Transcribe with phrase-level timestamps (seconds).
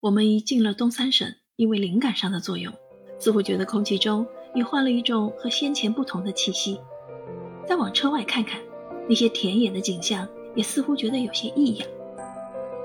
[0.00, 1.26] 我们一进了东三省，
[1.56, 2.70] 因为灵感上的作用，
[3.18, 6.78] 似乎觉得空气中已换了一种和先前不同的气息。
[7.66, 8.60] 再往车外看看，
[9.08, 11.88] 那些田野的景象也似乎觉得有些异样。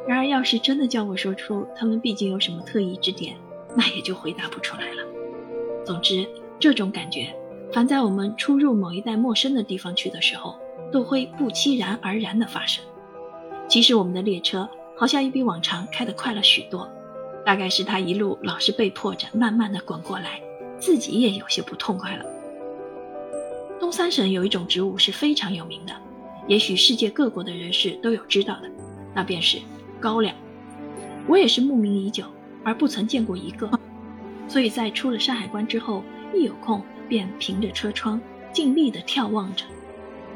[0.08, 3.36] 然而，要是真的叫我说出他们毕竟有什么特异之点，
[3.76, 5.04] 那也就回答不出来了。
[5.86, 6.26] 总之，
[6.60, 7.36] 这种感觉，
[7.74, 10.56] 凡在我们出入某一带陌生的地方去的时候，
[10.94, 12.84] 都会不期然而然地发生。
[13.68, 16.90] 即使，我们的列车好像也比往常开得快了许多。
[17.46, 20.42] 大概是他一路老是被迫着慢慢的滚过来，
[20.80, 22.26] 自己也有些不痛快了。
[23.80, 25.94] 东三省有一种植物是非常有名的，
[26.48, 28.70] 也许世界各国的人士都有知道的，
[29.14, 29.58] 那便是
[30.00, 30.36] 高粱。
[31.28, 32.26] 我也是慕名已久，
[32.64, 33.70] 而不曾见过一个，
[34.48, 36.04] 所以在出了山海关之后，
[36.34, 38.22] 一有空便凭着车窗
[38.54, 39.66] 尽力的眺望着，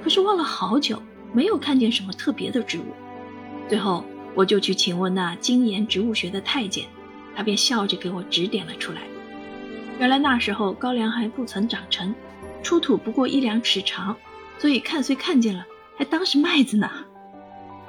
[0.04, 1.02] 可是望了好久，
[1.32, 2.86] 没有看见什么特别的植物，
[3.70, 4.04] 最后
[4.34, 6.86] 我就去请问那精研植物学的太监。
[7.36, 9.02] 他便笑着给我指点了出来。
[10.00, 12.14] 原来那时候高粱还不曾长成，
[12.64, 14.16] 出土不过一两尺长，
[14.58, 15.66] 所以看虽看见了，
[15.98, 16.90] 还当是麦子呢。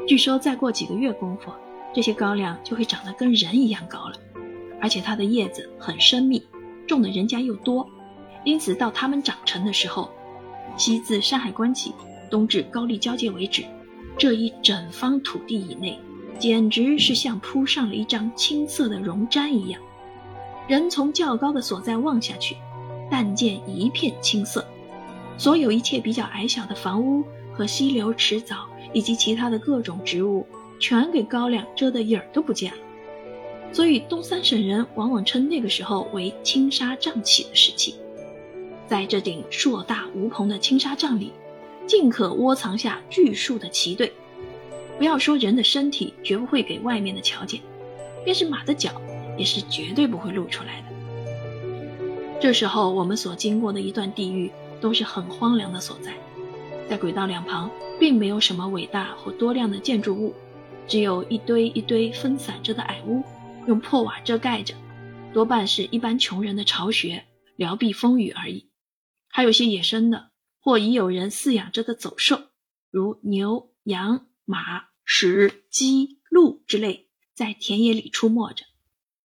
[0.07, 1.51] 据说再过几个月功夫，
[1.93, 4.15] 这些高粱就会长得跟人一样高了，
[4.81, 6.47] 而且它的叶子很深密，
[6.87, 7.89] 种的人家又多，
[8.45, 10.13] 因此到它们长成的时候，
[10.77, 11.93] 西自山海关起，
[12.31, 13.65] 东至高丽交界为止，
[14.17, 15.99] 这一整方土地以内。
[16.39, 19.81] 简直是像铺上了一张青色的绒毡一样，
[20.69, 22.57] 人从较高的所在望下去，
[23.11, 24.67] 但见一片青色，
[25.39, 30.47] 所有一切比较矮小的房屋和溪流、池藻以及其他的各种植物，
[30.79, 32.79] 全给高粱遮得影儿都不见了。
[33.73, 37.95] 所以东三省人往往称那个时候为青纱帐起的时期。
[38.87, 41.33] 在这顶硕大无朋的青纱帐里，
[41.87, 44.13] 尽可窝藏下巨数的旗队。
[44.99, 47.61] 不要说人的身体绝不会给外面的瞧见，
[48.25, 49.01] 便是马的脚
[49.37, 50.87] 也是绝对不会露出来的。
[52.41, 56.15] 这时候我们所经过的一段地域都是很荒凉的所在，
[56.89, 60.35] 在轨道两旁并没有什么伟大或多亮的建筑物，
[60.87, 63.23] 只有一堆一堆分散着的矮屋，
[63.67, 64.75] 用破瓦遮盖着，
[65.33, 67.25] 多半是一般穷人的巢穴，
[67.57, 68.69] 聊避风雨而已。
[69.29, 70.31] 还有些野生的
[70.61, 72.41] 或已有人饲养着的走兽，
[72.91, 74.26] 如牛、羊。
[74.47, 78.65] 马、石、鸡、鹿之类在田野里出没着，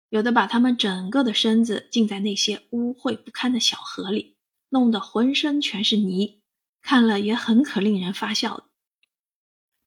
[0.09, 4.38] 有的把它们整个的身子浸在那些污秽不堪的小河里，
[4.69, 6.41] 弄得浑身全是泥，
[6.81, 8.63] 看了也很可令人发笑的。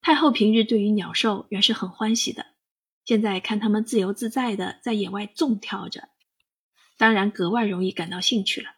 [0.02, 2.44] 太后平日对于鸟兽原是很欢喜的，
[3.06, 6.10] 现在看它们自由自在的在野外纵跳着，
[6.98, 8.72] 当然格外容易感到兴趣了。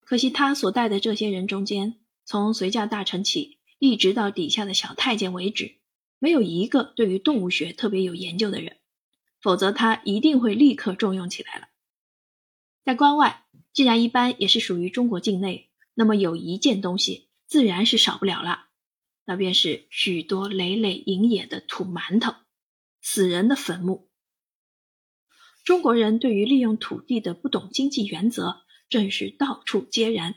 [0.00, 3.59] 可惜他所带的这些人中间，从随驾大臣起。
[3.80, 5.78] 一直到底下的小太监为止，
[6.18, 8.76] 没有一个对于动物学特别有研究的人，
[9.40, 11.68] 否则他一定会立刻重用起来了。
[12.84, 18.66] 在关外，既然一般也是属于中国境内，那么有一件东西自然是少不了了，
[19.24, 22.34] 那便是许多累累营野的土馒头、
[23.00, 24.10] 死人的坟墓。
[25.64, 30.34] 中国人对于利用土地的不懂经济原则，正是到处皆然，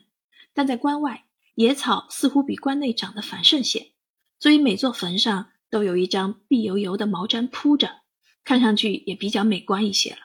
[0.53, 1.22] 但在关外。
[1.55, 3.93] 野草似乎比关内长得繁盛些，
[4.39, 8.01] 所以每座坟上都有一张碧油油的毛毡铺着，
[8.43, 10.17] 看上去也比较美观一些了。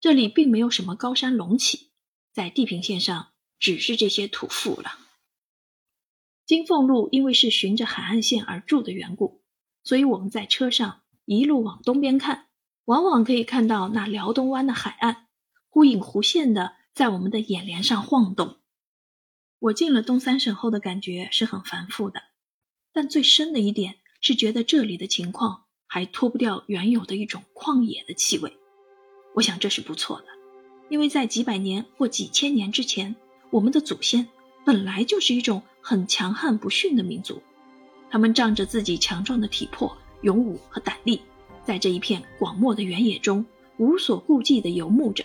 [0.00, 1.90] 这里并没有什么高山隆起，
[2.32, 4.98] 在地平线上只是这些土阜了。
[6.44, 9.42] 金凤路因为是循着海岸线而筑的缘故，
[9.82, 12.46] 所以我们在车上一路往东边看，
[12.84, 15.26] 往往可以看到那辽东湾的海岸，
[15.68, 18.60] 忽隐忽现的在我们的眼帘上晃动。
[19.58, 22.20] 我进了东三省后的感觉是很繁复的，
[22.92, 28.56] 但最深的一点是觉得这里的情况还脱不掉原有的一种旷野的气味。
[29.34, 30.26] 我想这是不错的，
[30.88, 33.16] 因为在几百年或几千年之前，
[33.50, 34.28] 我们的祖先
[34.64, 37.42] 本来就是一种很强悍不驯的民族，
[38.10, 41.20] 他们仗着自己强壮的体魄、勇武和胆力，
[41.64, 43.44] 在这一片广袤的原野中
[43.78, 45.24] 无所顾忌地游牧着，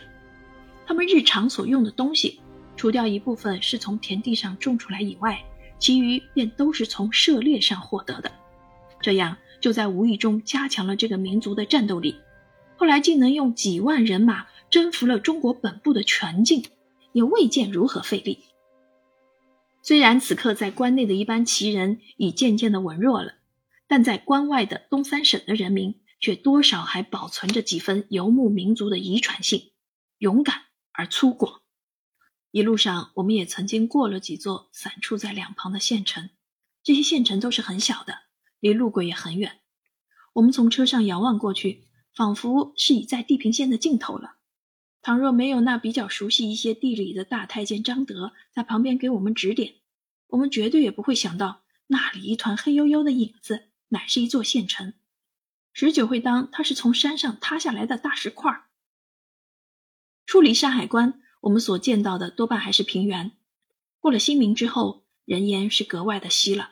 [0.85, 2.40] 他们日常所用的东西。
[2.81, 5.45] 除掉一部分是从田地上种出来以外，
[5.77, 8.31] 其余便都是从狩猎上获得的。
[8.99, 12.15] 这样就在无意中加强了这个民族的战斗力。
[12.77, 16.65] 后来竟能用几万人马征服了中国本部的全境，
[17.13, 18.39] 也未见如何费力。
[19.83, 23.35] 虽然此刻在关内的一般旗人已渐渐的文弱了，
[23.87, 29.69] 但在关外的东三省的人民却多少还保存着几分游牧民族的遗传性，
[30.17, 30.63] 勇敢
[30.93, 31.60] 而粗犷。
[32.51, 36.29] 一路上，我们也曾经过了几座散处在两旁的县城，
[36.83, 38.23] 这些县城都是很小的，
[38.59, 39.61] 离路轨也很远。
[40.33, 44.35] 我们从车上遥望过去，仿佛是已在地平线的尽头了。
[45.01, 49.75] 倘若没有那比较熟悉一些地理的大太监张德在旁边给我们指点，
[50.27, 54.93] 我们绝对也不会想到那里一团黑黝黝的影子乃是一座县城，
[55.71, 58.65] 十九会当它是从山上塌下来的大石块。
[60.25, 63.33] 出离山海关，我们所见到的多半还是平原。
[63.99, 66.71] 过了新明之后，人烟是格外的稀了，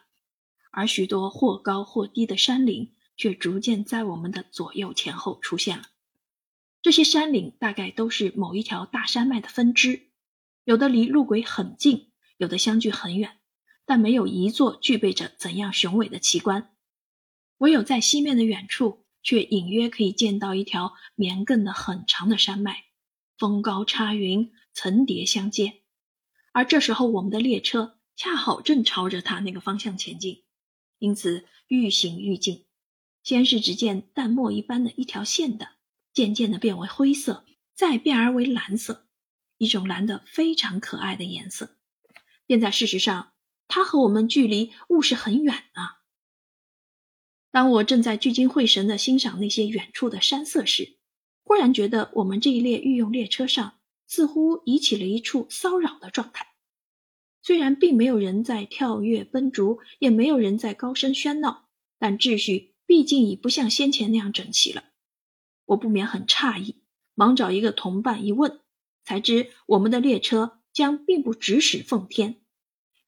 [0.71, 5.85] 而许多或高或低的山岭却逐渐在我们的左右前后出现了。
[6.81, 10.11] 这些山岭大概都是某一条大山脉的分支，
[10.63, 13.37] 有的离路轨很近，有的相距很远，
[13.85, 16.73] 但没有一座具备着怎样雄伟的奇观。
[17.57, 22.85] 唯有在西面的远处，却隐约可以见到一条绵亘的很长的山脉，
[23.37, 25.81] 峰高插云，层叠相接。
[26.51, 30.43] 而这时候，我们的列车恰好正朝着它那个方向前进，
[30.97, 32.65] 因此愈行愈近。
[33.23, 35.69] 先是只见淡墨一般的一条线的。
[36.11, 37.45] 渐渐的变为灰色，
[37.75, 39.07] 再变而为蓝色，
[39.57, 41.77] 一种蓝的非常可爱的颜色。
[42.47, 43.31] 便在事实上，
[43.67, 46.01] 它和我们距离物是很远啊。
[47.51, 50.97] 当我正在聚精会神的欣赏那些远处的山色时，
[51.43, 53.78] 忽然觉得我们这一列御用列车上
[54.09, 56.47] 似乎已起了一处骚扰的状态。
[57.43, 61.69] 虽然并没有人在跳跃奔逐，也没有人在高声喧闹，
[61.99, 64.83] 但秩序毕竟已不像先前那样整齐了。
[65.65, 66.81] 我不免很诧异，
[67.13, 68.59] 忙找一个同伴一问，
[69.05, 72.41] 才知我们的列车将并不直驶奉天，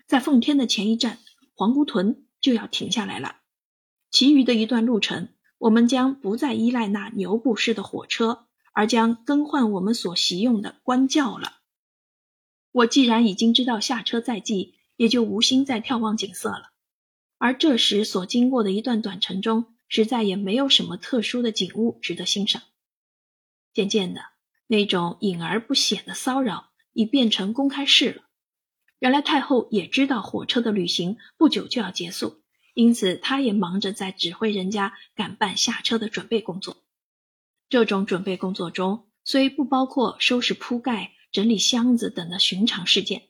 [0.07, 1.17] 在奉天的前一站
[1.55, 3.37] 黄姑屯就要停下来了。
[4.11, 11.59] 其余的一段路程，我们将不再依赖那牛布式的火车，而将更换我们所习用的官轿了。
[12.71, 16.71] 我既然已经知道下车在即，也就无心再眺望景色了。
[17.37, 22.61] 而这时所经过的一段短程中，实在也没有什么特殊的景物值得欣赏。
[23.73, 24.21] 渐渐的，
[24.67, 28.23] 那种隐而不显的骚扰已变成公开事了。
[28.99, 32.43] 原来太后也知道火车的旅行不久就要结束，
[32.75, 36.77] 因此她也忙着在指挥人家赶办下车的准备工作。
[37.71, 43.23] 这种准备工作中虽不包括收拾铺盖、整理箱子等的寻常事件，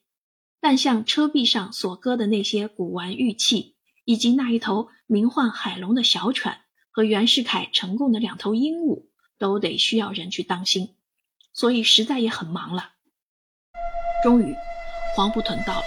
[0.60, 3.78] 但像车壁上所搁的那些古玩玉器。
[4.04, 6.58] 以及那一头名唤海龙的小犬
[6.90, 9.06] 和袁世凯呈供的两头鹦鹉，
[9.38, 10.96] 都得需要人去当心，
[11.54, 12.94] 所以实在也很忙了。
[14.24, 14.56] 终于，
[15.16, 15.86] 黄埔屯到了。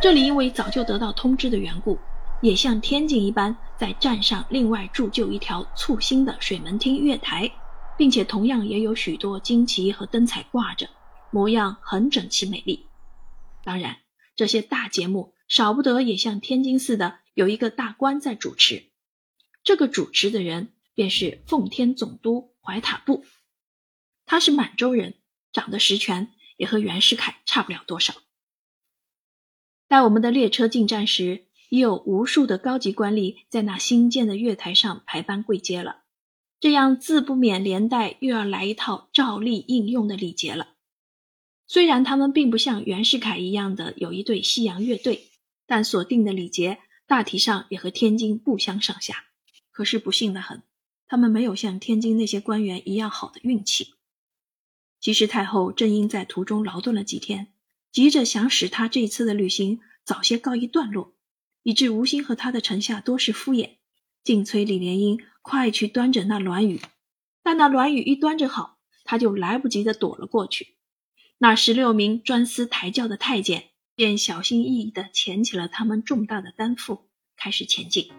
[0.00, 1.98] 这里因为早就得到通知的缘故，
[2.40, 7.52] 也像天津一般，在站上另外铸就一条簇新的水门厅月台，
[7.96, 10.88] 并且同样也有许多旌旗和灯彩挂着，
[11.30, 12.86] 模样很整齐美丽。
[13.64, 13.98] 当然，
[14.34, 17.18] 这些大节目少不得也像天津似的。
[17.34, 18.84] 有一个大官在主持，
[19.62, 23.26] 这个主持的人便是奉天总督怀塔布，
[24.24, 25.14] 他是满洲人，
[25.52, 28.14] 长得实权，也和袁世凯差不了多少。
[29.86, 36.04] 待我们的列车进站时，已有无数的高级官吏在那新建的月台上排班跪接了，
[36.60, 40.74] 这样自不免连带又要来一套照例应用的礼节了。
[41.66, 45.30] 虽然他们并不像袁世凯一样的有一队西洋乐队，
[45.66, 46.78] 但所定的礼节。
[47.08, 49.26] 大体上也和天津不相上下，
[49.70, 50.64] 可是不幸的很，
[51.06, 53.94] 他们没有像天津那些官员一样好的运气。
[54.98, 57.52] 其实太后正因在途中劳顿了几天，
[57.92, 61.14] 急着想使他这次的旅行早些告一段落，
[61.62, 63.76] 以致吴兴和他的臣下多是敷衍，
[64.24, 66.80] 竟催李莲英快去端着那銮舆。
[67.44, 70.74] 但那銮舆一端着好，他就来不及的躲了过去。
[71.38, 73.68] 那十六名专司抬轿的太监。
[73.98, 78.10] 便小心翼翼的捡起了他们重大的担负，开始前进。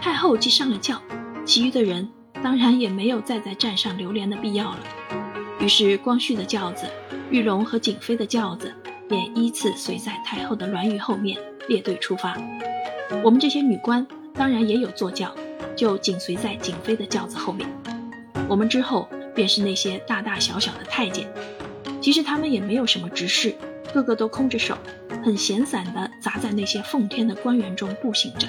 [0.00, 1.02] 太后既上了轿，
[1.44, 2.08] 其余的人
[2.40, 4.78] 当然也没有再在站上流连的必要了。
[5.58, 6.86] 于是，光绪的轿子、
[7.32, 8.72] 玉龙和景妃的轿子
[9.08, 11.36] 便依次随在太后的銮舆后面
[11.68, 12.40] 列队出发。
[13.24, 15.34] 我们这些女官当然也有坐轿，
[15.76, 17.68] 就紧随在景妃的轿子后面。
[18.48, 21.26] 我们之后便是那些大大小小的太监，
[22.00, 23.54] 其实他们也没有什么执事。
[23.92, 24.78] 个个都空着手，
[25.22, 28.48] 很闲散地砸在那些奉天的官员中步行着。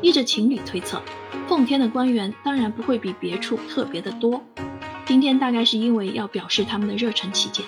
[0.00, 1.02] 依着情理推测，
[1.48, 4.40] 奉天的官员当然不会比别处特别的多。
[5.04, 7.66] 今天大概是因为要表示他们的热忱起见，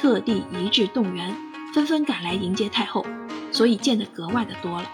[0.00, 1.36] 特地一致动员，
[1.72, 3.06] 纷纷赶来迎接太后，
[3.52, 4.90] 所以见得格外的多了。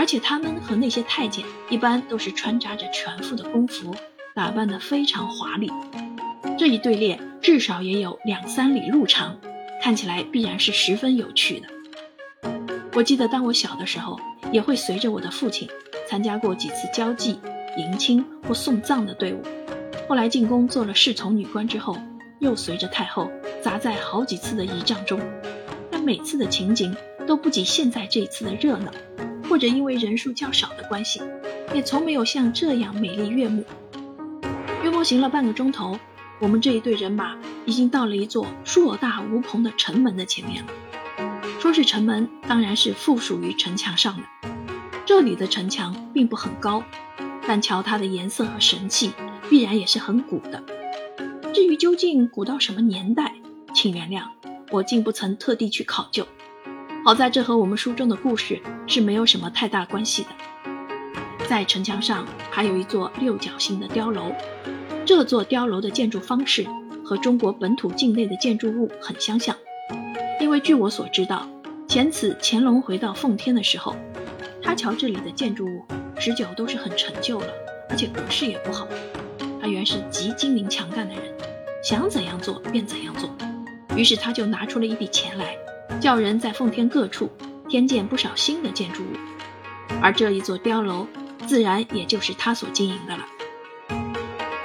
[0.00, 3.94] 而且他们和那些太监一般都是穿扎着全副的宫服，
[4.34, 5.70] 打扮得非常华丽。
[6.58, 9.38] 这一队列至少也有两三里路长。
[9.82, 11.68] 看起来必然是十分有趣的。
[12.94, 14.18] 我记得当我小的时候，
[14.50, 15.68] 也会随着我的父亲
[16.08, 17.38] 参加过几次交际，
[17.76, 19.42] 迎亲或送葬的队伍。
[20.08, 21.94] 后来进宫做了侍从女官之后，
[22.38, 23.30] 又随着太后
[23.62, 25.20] 砸在好几次的仪仗中，
[25.90, 28.90] 但每次的情景都不及现在这一次的热闹，
[29.50, 31.20] 或者因为人数较少的关系，
[31.74, 33.64] 也从没有像这样美丽悦目。
[34.84, 35.98] 约莫行了半个钟头，
[36.38, 40.70] 我们这一队人马已经到了一座硕大无朋的城门的前面了。
[41.58, 44.22] 说是城门，当然是附属于城墙上的。
[45.04, 46.84] 这里的城墙并不很高，
[47.44, 49.10] 但瞧它的颜色和神气，
[49.48, 50.62] 必然也是很古的。
[51.52, 53.34] 至于究竟古到什么年代，
[53.74, 54.22] 请原谅
[54.70, 56.24] 我竟不曾特地去考究。
[57.02, 60.28] 好在这和我们书中的故事是没有什么太大关系的。
[61.48, 64.32] 在城墙上还有一座六角形的碉楼，
[65.06, 66.66] 这座碉楼的建筑方式
[67.02, 69.56] 和中国本土境内的建筑物很相像。
[70.40, 71.48] 因为据我所知道，
[71.88, 73.96] 前此乾隆回到奉天的时候，
[74.62, 75.84] 他瞧这里的建筑物
[76.18, 77.48] 十九都是很陈旧了，
[77.88, 78.86] 而且格式也不好。
[79.60, 81.24] 他原是极精明强干的人，
[81.82, 83.30] 想怎样做便怎样做。
[83.96, 85.56] 于是他就拿出了一笔钱来，
[85.98, 87.30] 叫人在奉天各处
[87.68, 89.16] 添建不少新的建筑物，
[90.02, 91.06] 而这一座碉楼
[91.46, 93.26] 自然也就是他所经营的了。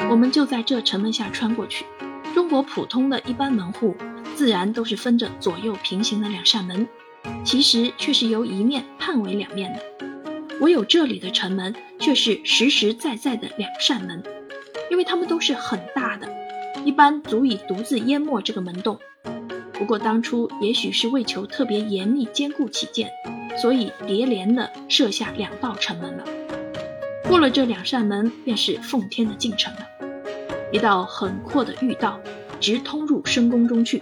[0.09, 1.85] 我们就在这城门下穿过去，
[2.33, 3.95] 中国普通的一般门户。
[4.35, 6.85] 自然都是分着左右平行的两扇门，
[7.45, 9.79] 其实却是由一面判为两面的。
[10.59, 14.21] 唯有这里的城门却是实实在在的两扇门，
[14.91, 16.27] 因为它们都是很大的，
[16.83, 18.99] 一般足以独自淹没这个门洞。
[19.77, 23.11] 不过当初也许是为求特别严密坚固起见，
[23.61, 26.23] 所以叠连的设下两道城门了。
[27.27, 29.79] 过了这两扇门，便是奉天的进城了，
[30.71, 32.19] 一道很阔的御道，
[32.59, 34.01] 直通入深宫中去。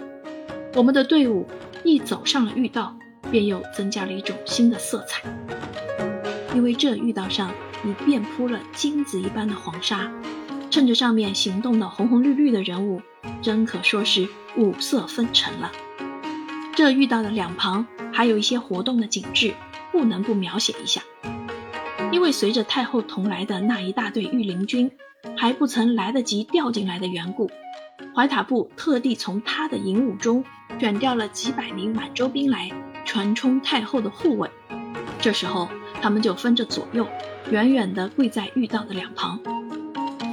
[0.74, 1.46] 我们的队伍
[1.82, 2.96] 一走上了御道，
[3.30, 5.22] 便又增加了一种新的色彩，
[6.54, 7.50] 因为这御道上
[7.84, 10.12] 已遍铺了金子一般的黄沙，
[10.74, 13.00] 趁着上面行动的红红绿绿的人物，
[13.40, 15.70] 真可说是五色纷呈了。
[16.74, 19.54] 这御道的两旁还有一些活动的景致，
[19.92, 21.00] 不能不描写一下。
[22.10, 24.90] 因为随着太后同来的那一大队御林军
[25.36, 27.48] 还不曾来得及调进来的缘故，
[28.12, 30.44] 怀塔部特地从他的营伍中。
[30.80, 32.68] 选调了几百名满洲兵来
[33.04, 34.50] 传充太后的护卫，
[35.20, 35.68] 这时候
[36.02, 37.06] 他们就分着左右，
[37.52, 39.38] 远远地跪在御道的两旁。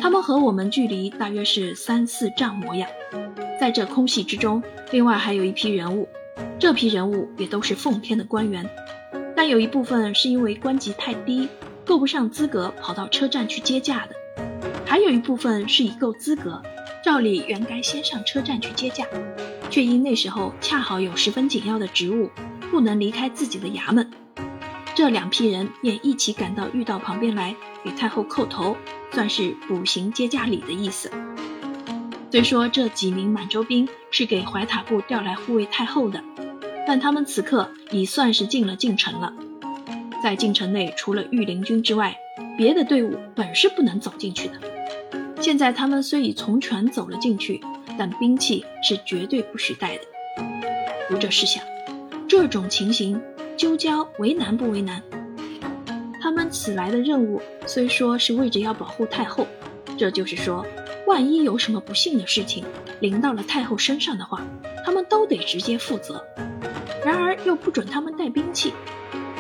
[0.02, 2.90] 他们和我们距离大约是三四丈模样。
[3.60, 6.10] 在这空隙之中，另外还有一批人物，
[6.58, 8.68] 这批人物也都是奉天的官员，
[9.36, 11.48] 但有一部分是因为官级太低，
[11.86, 14.16] 够不上资格跑到车站去接驾的；
[14.88, 16.60] 还有一部分是已够资格，
[17.06, 19.06] 照理原该先上车站去接驾。
[19.70, 22.32] 却因那时候恰好有十分紧要的职务，
[22.72, 24.10] 不能离开自己的衙门。
[24.96, 28.76] 这两批人便一起赶到御道旁边来，给太后叩头，
[29.12, 31.12] 算是补行接驾礼的意思。
[32.32, 36.24] 虽说这几名满洲兵是给怀塔部调来护卫太后的，
[36.88, 39.34] 但他们此刻已算是进了京城了。
[40.24, 42.18] 在京城内，除了御林军之外，
[42.58, 44.54] 别的队伍本是不能走进去的。
[45.42, 47.62] 现在他们虽已从权走了进去。
[47.98, 50.04] 但兵器是绝对不许带的。
[51.10, 51.62] 读者试想，
[52.28, 53.22] 这种情形，
[53.58, 55.04] 究竟为难不为难？
[56.52, 59.48] 此来的任务虽说是为着要保护太后，
[59.98, 60.66] 这就是说，
[61.08, 62.66] 万一有什么不幸的事情
[63.00, 64.42] 临到了太后身上的话，
[64.86, 66.24] 他们都得直接负责。
[67.04, 68.74] 然而又不准他们带兵器，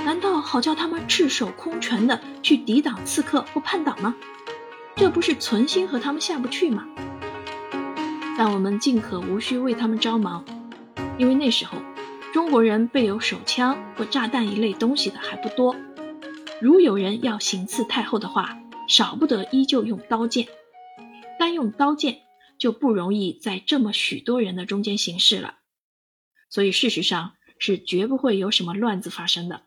[0.05, 4.15] 难道好叫他们赤手空拳的去抵挡刺客或叛党吗？
[4.95, 6.85] 这不是存心和他们下不去吗？
[8.37, 10.43] 但我们尽可无需为他们着忙，
[11.17, 11.77] 因为那时候
[12.33, 15.75] 中国人备有手枪或炸弹一类东西的还不多。
[16.61, 20.47] 如有人要行刺太后的话，少不得依旧用刀剑。
[21.39, 22.21] 单用刀剑
[22.59, 25.57] 就不容易在这么许多人的中间行事了，
[26.51, 29.63] 所以事实上是绝不会有什么乱子发生的。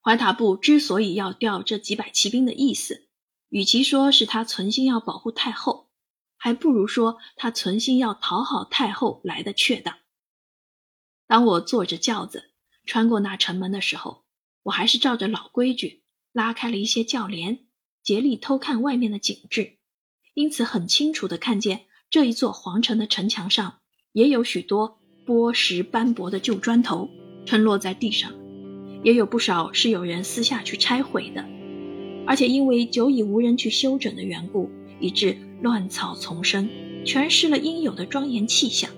[0.00, 3.08] 怀塔部之所以要调这几百骑兵的意思，
[3.48, 5.90] 与其说是他存心要保护太后。
[6.36, 9.96] 还不如说他存心要讨好太后来的确当。
[11.26, 12.52] 当我坐着轿子
[12.84, 14.23] 穿过那城门的时候，
[14.64, 16.02] 我还是照着老规矩
[16.32, 17.60] 拉开了一些轿帘，
[18.02, 19.74] 竭力偷看外面的景致，
[20.34, 23.78] 因此很清楚地看见这一座皇城的城墙上
[24.12, 27.08] 也有许多剥蚀斑驳的旧砖头
[27.46, 28.32] 沉落在地上，
[29.04, 31.44] 也有不少是有人私下去拆毁的，
[32.26, 34.68] 而且因为久已无人去修整的缘故。
[35.00, 36.70] 以致乱草丛生，
[37.04, 38.88] 全失了应有的庄严气象。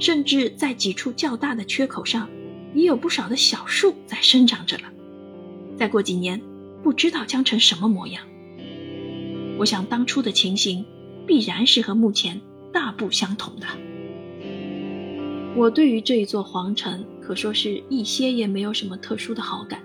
[0.00, 2.28] 甚至在几处较大的缺口上，
[2.74, 4.84] 也有不少的小树在生长着了。
[5.76, 6.40] 再过几年，
[6.82, 8.24] 不知道将成什么模样。
[9.58, 10.84] 我想当初的情形
[11.26, 12.40] 必然是和目前
[12.72, 13.66] 大不相同的。
[15.54, 19.82] 我对于这一座皇城可说是一些也没有什么特殊的好感。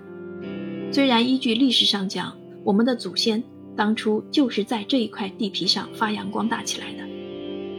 [0.90, 3.42] 虽然依据历史上讲，我们的祖先
[3.76, 7.04] 当初就是在这一块地皮上发扬光大起来的，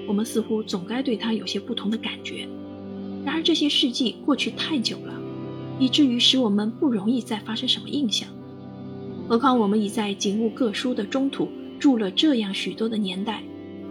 [0.07, 2.47] 我们似乎总该对它有些不同的感觉。
[3.29, 5.13] 然而这些事迹过去太久了，
[5.77, 8.27] 以至于使我们不容易再发生什么印象。
[9.27, 13.43] 何况我们已在景物各殊的中土住了这样许多的年代，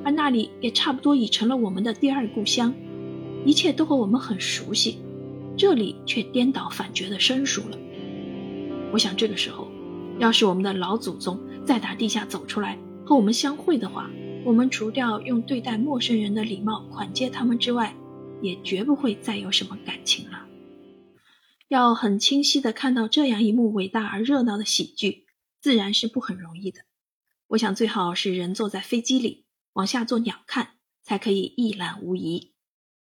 [0.02, 2.74] 而那里也差不多已成了我们的第二故乡，
[3.44, 4.98] 一切都和我们很熟悉，
[5.56, 7.78] 这里却颠倒反觉的生疏了。
[8.90, 9.68] 我想这个时候，
[10.18, 14.10] 要是我们的老祖宗再打地下走出来和我们相会的话，
[14.44, 17.94] 我们除掉用对待陌生人的礼貌款接他们之外，
[18.42, 20.46] 也绝不会再有什么感情了。
[21.68, 25.26] 要很清晰地看到这样一幕伟大而热闹的喜剧，
[25.60, 26.80] 自然是不很容易的。
[27.48, 32.54] 我想最好是人坐在飞机里往下做鸟看，才可以一览无遗。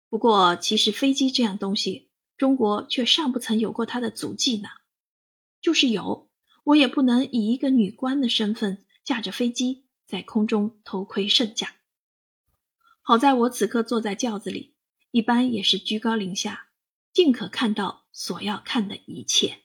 [0.09, 4.69] 不过，其实飞机这样东西，中国却尚不曾有过它的足迹呢。
[5.61, 6.31] 就是有，
[6.65, 11.75] 我也不能以一个女官的身份驾着飞机在空中偷窥圣驾。
[13.03, 14.75] 好在我此刻坐在轿子里，
[15.11, 16.69] 一般也是居高临下，
[17.13, 19.63] 尽可看到所要看的一切。